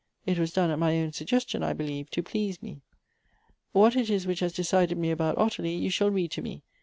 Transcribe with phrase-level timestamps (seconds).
[0.25, 2.81] (It was done at my own suggestion, I believe, to please mc.)
[3.71, 6.63] What it is which has decided me about Ottilie, you shall read to me.